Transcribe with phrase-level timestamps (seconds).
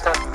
[0.00, 0.29] した。